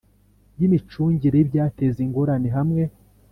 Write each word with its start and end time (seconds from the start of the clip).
y 0.59 0.61
imicungire 0.67 1.35
y 1.37 1.43
ibyateza 1.45 1.99
ingorane 2.05 2.49
hamwe 2.57 2.83